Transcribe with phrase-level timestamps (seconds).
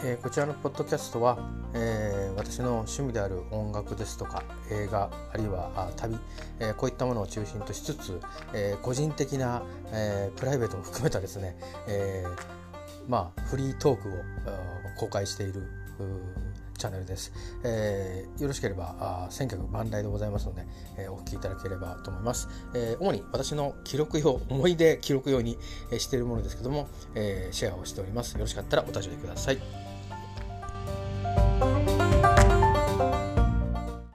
[0.00, 1.38] えー、こちらのポッドキャストは、
[1.74, 6.16] えー、私の趣味である音楽ですとか映画あるいは旅、
[6.60, 8.20] えー、こういったものを中心としつつ、
[8.54, 11.56] え個人的な、えプライベートも含めたですね、
[11.88, 12.24] え
[13.08, 14.12] まあ、フリートークを
[14.98, 15.68] 公開している
[16.78, 17.32] チャンネルです。
[17.64, 20.64] えー、よろしければあ千曲万来でございますので、
[20.96, 22.48] えー、お聴きいただければと思います。
[22.74, 25.58] えー、主に私の記録用、思い出記録用に、
[25.90, 28.34] え、しているものですけども、え、シェアをしております。
[28.34, 29.87] よろしかったらお立ち寄りください。